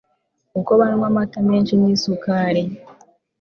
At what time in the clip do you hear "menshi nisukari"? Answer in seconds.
1.49-2.63